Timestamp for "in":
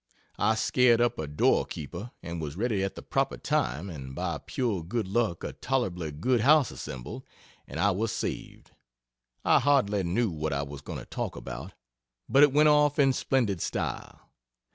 12.97-13.13